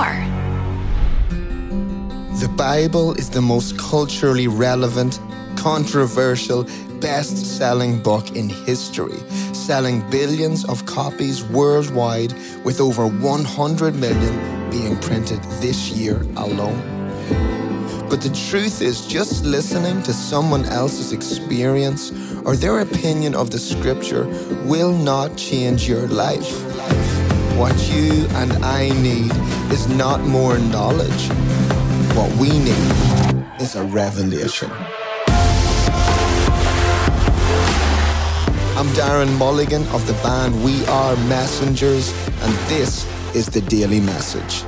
[0.00, 0.16] more.
[2.40, 5.20] The Bible is the most culturally relevant,
[5.56, 6.64] controversial,
[7.00, 9.18] best selling book in history,
[9.52, 12.32] selling billions of copies worldwide,
[12.64, 16.80] with over 100 million being printed this year alone.
[18.08, 22.10] But the truth is, just listening to someone else's experience
[22.44, 24.26] or their opinion of the scripture
[24.64, 27.09] will not change your life.
[27.60, 29.30] What you and I need
[29.70, 31.28] is not more knowledge.
[32.16, 32.94] What we need
[33.60, 34.70] is a revelation.
[38.78, 43.04] I'm Darren Mulligan of the band We Are Messengers, and this
[43.34, 44.64] is the Daily Message.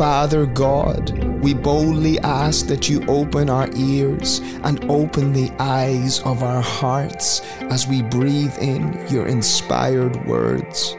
[0.00, 1.10] Father God,
[1.42, 7.42] we boldly ask that you open our ears and open the eyes of our hearts
[7.68, 10.96] as we breathe in your inspired words.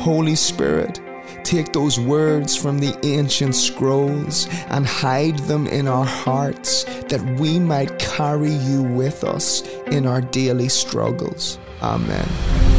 [0.00, 1.00] Holy Spirit,
[1.44, 7.60] take those words from the ancient scrolls and hide them in our hearts that we
[7.60, 9.62] might carry you with us
[9.92, 11.60] in our daily struggles.
[11.80, 12.75] Amen.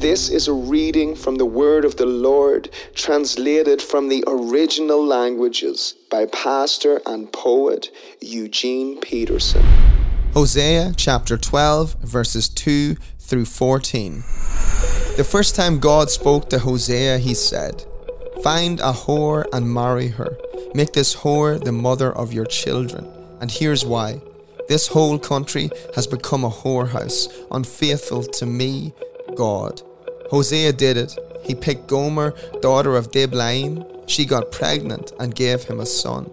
[0.00, 5.94] This is a reading from the Word of the Lord, translated from the original languages
[6.10, 7.90] by pastor and poet
[8.22, 9.62] Eugene Peterson.
[10.32, 14.24] Hosea chapter 12, verses 2 through 14.
[15.18, 17.84] The first time God spoke to Hosea, he said,
[18.42, 20.34] Find a whore and marry her.
[20.74, 23.06] Make this whore the mother of your children.
[23.38, 24.22] And here's why.
[24.66, 28.94] This whole country has become a whorehouse, unfaithful to me,
[29.34, 29.82] God.
[30.30, 31.18] Hosea did it.
[31.42, 33.84] He picked Gomer, daughter of Diblaim.
[34.06, 36.30] She got pregnant and gave him a son.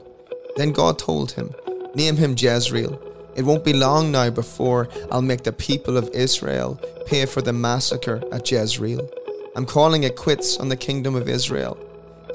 [0.55, 1.53] Then God told him,
[1.95, 3.01] Name him Jezreel.
[3.35, 7.53] It won't be long now before I'll make the people of Israel pay for the
[7.53, 9.09] massacre at Jezreel.
[9.55, 11.77] I'm calling it quits on the kingdom of Israel.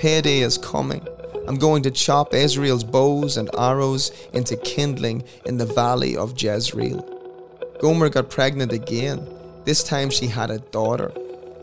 [0.00, 1.06] Payday is coming.
[1.46, 7.08] I'm going to chop Israel's bows and arrows into kindling in the valley of Jezreel.
[7.80, 9.28] Gomer got pregnant again.
[9.64, 11.12] This time she had a daughter.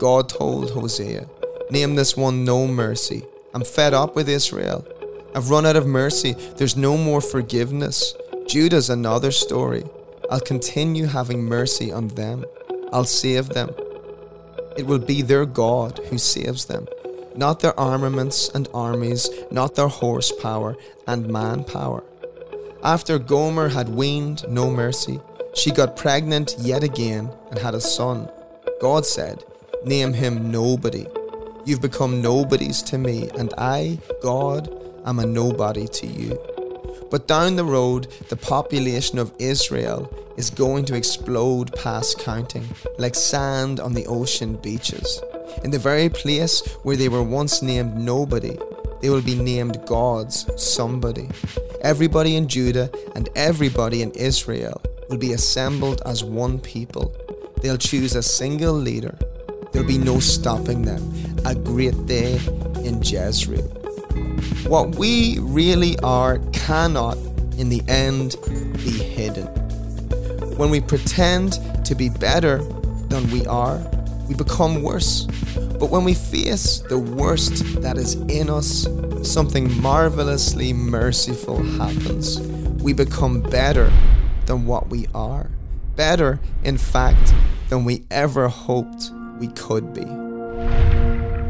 [0.00, 1.28] God told Hosea,
[1.70, 3.22] Name this one No Mercy.
[3.52, 4.86] I'm fed up with Israel.
[5.34, 6.32] I've run out of mercy.
[6.56, 8.14] There's no more forgiveness.
[8.48, 9.84] Judah's another story.
[10.30, 12.46] I'll continue having mercy on them.
[12.94, 13.74] I'll save them.
[14.74, 16.88] It will be their God who saves them,
[17.36, 22.02] not their armaments and armies, not their horsepower and manpower.
[22.82, 25.20] After Gomer had weaned no mercy,
[25.54, 28.30] she got pregnant yet again and had a son.
[28.80, 29.44] God said,
[29.84, 31.06] Name him nobody.
[31.64, 34.68] You've become nobodies to me, and I, God,
[35.06, 36.38] am a nobody to you.
[37.10, 43.14] But down the road, the population of Israel is going to explode past counting, like
[43.14, 45.22] sand on the ocean beaches.
[45.64, 48.58] In the very place where they were once named nobody,
[49.00, 51.26] they will be named gods, somebody.
[51.80, 57.16] Everybody in Judah and everybody in Israel will be assembled as one people.
[57.62, 59.18] They'll choose a single leader
[59.72, 61.12] There'll be no stopping them.
[61.44, 62.40] A great day
[62.84, 63.62] in Jezreel.
[64.66, 67.16] What we really are cannot,
[67.56, 68.36] in the end,
[68.74, 69.46] be hidden.
[70.56, 72.58] When we pretend to be better
[73.08, 73.78] than we are,
[74.28, 75.26] we become worse.
[75.78, 78.86] But when we face the worst that is in us,
[79.22, 82.40] something marvelously merciful happens.
[82.82, 83.92] We become better
[84.46, 85.50] than what we are.
[85.96, 87.34] Better, in fact,
[87.68, 90.04] than we ever hoped we could be.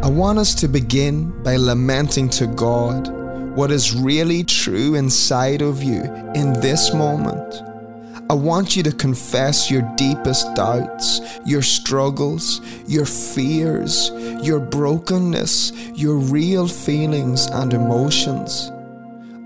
[0.03, 3.09] I want us to begin by lamenting to God
[3.55, 6.03] what is really true inside of you
[6.35, 7.63] in this moment.
[8.31, 16.15] I want you to confess your deepest doubts, your struggles, your fears, your brokenness, your
[16.15, 18.71] real feelings and emotions.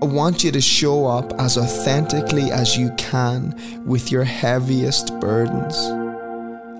[0.03, 6.04] I want you to show up as authentically as you can with your heaviest burdens.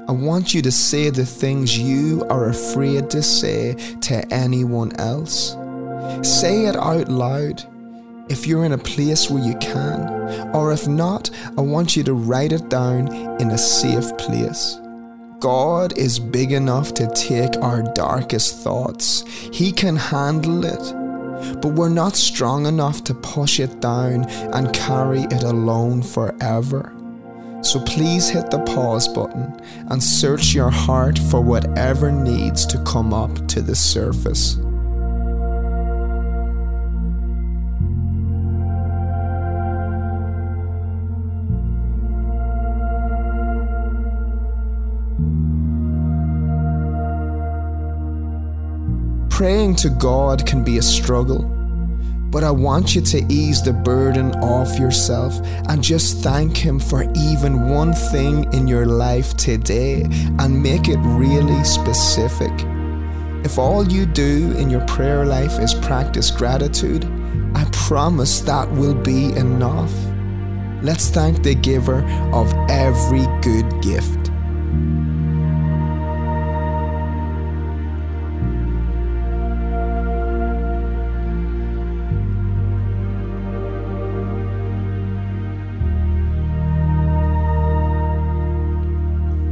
[0.08, 5.58] I want you to say the things you are afraid to say to anyone else.
[6.22, 7.64] Say it out loud
[8.30, 12.14] if you're in a place where you can, or if not, I want you to
[12.14, 13.08] write it down
[13.42, 14.80] in a safe place.
[15.40, 21.62] God is big enough to take our darkest thoughts, He can handle it.
[21.62, 26.95] But we're not strong enough to push it down and carry it alone forever.
[27.66, 29.60] So please hit the pause button
[29.90, 34.58] and search your heart for whatever needs to come up to the surface.
[49.36, 51.55] Praying to God can be a struggle
[52.36, 55.40] but I want you to ease the burden off yourself
[55.70, 60.02] and just thank Him for even one thing in your life today
[60.40, 62.52] and make it really specific.
[63.46, 67.06] If all you do in your prayer life is practice gratitude,
[67.56, 69.94] I promise that will be enough.
[70.84, 72.04] Let's thank the giver
[72.34, 74.25] of every good gift.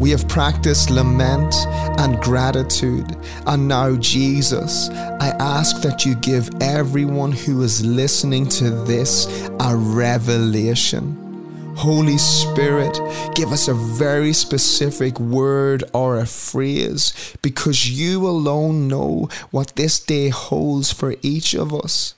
[0.03, 1.55] We have practiced lament
[1.97, 3.15] and gratitude.
[3.47, 9.73] And now, Jesus, I ask that you give everyone who is listening to this a
[9.73, 11.73] revelation.
[11.77, 12.99] Holy Spirit,
[13.33, 20.01] give us a very specific word or a phrase because you alone know what this
[20.01, 22.13] day holds for each of us.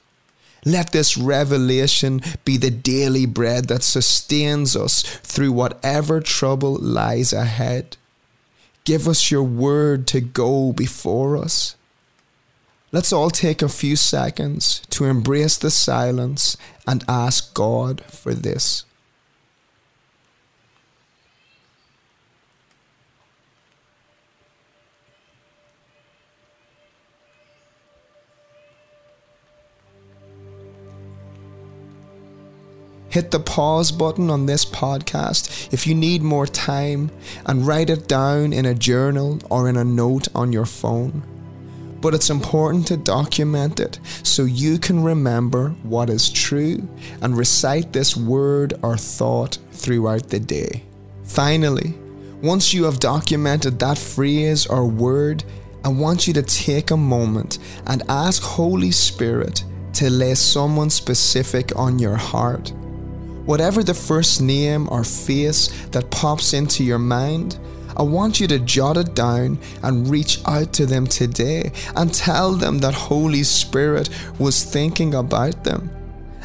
[0.65, 7.97] Let this revelation be the daily bread that sustains us through whatever trouble lies ahead.
[8.83, 11.75] Give us your word to go before us.
[12.91, 16.57] Let's all take a few seconds to embrace the silence
[16.87, 18.85] and ask God for this.
[33.15, 37.09] Hit the pause button on this podcast if you need more time
[37.45, 41.23] and write it down in a journal or in a note on your phone.
[42.01, 46.85] But it's important to document it so you can remember what is true
[47.21, 50.83] and recite this word or thought throughout the day.
[51.23, 51.97] Finally,
[52.41, 55.45] once you have documented that phrase or word,
[55.85, 59.63] I want you to take a moment and ask Holy Spirit
[59.93, 62.73] to lay someone specific on your heart
[63.45, 67.59] Whatever the first name or face that pops into your mind,
[67.97, 72.53] I want you to jot it down and reach out to them today and tell
[72.53, 74.09] them that Holy Spirit
[74.39, 75.89] was thinking about them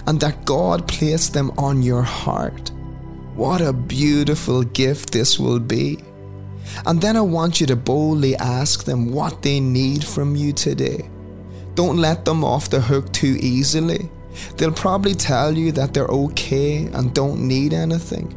[0.06, 2.70] and that God placed them on your heart.
[3.34, 5.98] What a beautiful gift this will be.
[6.86, 11.08] And then I want you to boldly ask them what they need from you today.
[11.74, 14.10] Don't let them off the hook too easily.
[14.56, 18.34] They'll probably tell you that they're okay and don't need anything,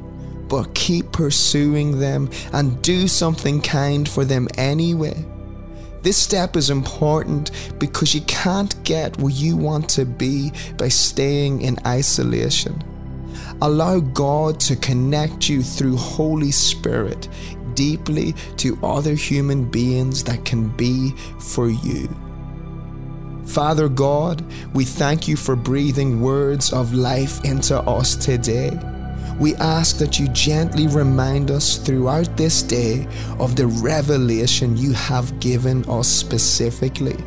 [0.47, 5.25] but keep pursuing them and do something kind for them anyway.
[6.01, 11.61] This step is important because you can't get where you want to be by staying
[11.61, 12.83] in isolation.
[13.61, 17.29] Allow God to connect you through Holy Spirit
[17.73, 22.09] deeply to other human beings that can be for you.
[23.45, 24.43] Father God,
[24.73, 28.71] we thank you for breathing words of life into us today.
[29.39, 33.07] We ask that you gently remind us throughout this day
[33.39, 37.17] of the revelation you have given us specifically,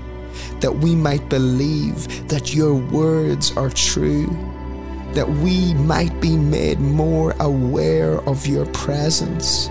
[0.61, 4.27] that we might believe that your words are true,
[5.12, 9.69] that we might be made more aware of your presence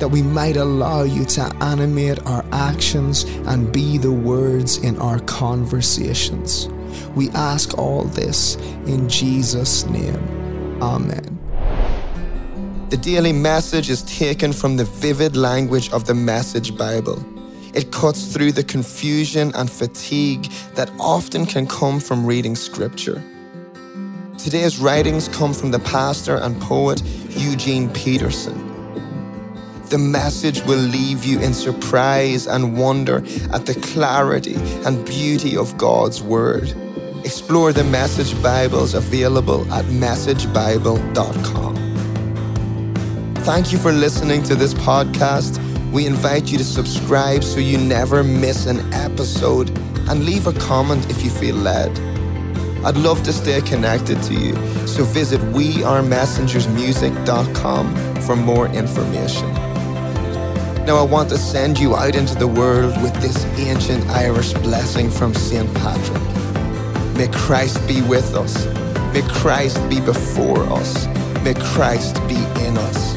[0.00, 5.20] that we might allow you to animate our actions and be the words in our
[5.20, 6.68] conversations.
[7.14, 10.82] We ask all this in Jesus' name.
[10.82, 11.38] Amen.
[12.88, 17.24] The daily message is taken from the vivid language of the Message Bible.
[17.72, 23.22] It cuts through the confusion and fatigue that often can come from reading Scripture.
[24.38, 28.69] Today's writings come from the pastor and poet Eugene Peterson.
[29.90, 34.54] The message will leave you in surprise and wonder at the clarity
[34.86, 36.72] and beauty of God's Word.
[37.24, 41.74] Explore the Message Bibles available at messagebible.com.
[43.38, 45.58] Thank you for listening to this podcast.
[45.90, 49.76] We invite you to subscribe so you never miss an episode
[50.08, 51.90] and leave a comment if you feel led.
[52.84, 54.54] I'd love to stay connected to you,
[54.86, 59.69] so visit wearemessengersmusic.com for more information.
[60.86, 65.10] Now, I want to send you out into the world with this ancient Irish blessing
[65.10, 65.72] from St.
[65.74, 66.22] Patrick.
[67.16, 68.66] May Christ be with us.
[69.12, 71.06] May Christ be before us.
[71.44, 73.16] May Christ be in us.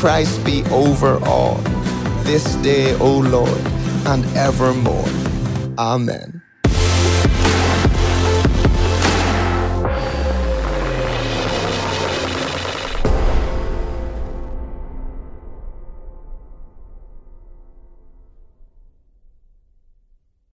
[0.00, 1.56] Christ be over all,
[2.24, 3.60] this day, O Lord,
[4.06, 5.04] and evermore.
[5.78, 6.39] Amen.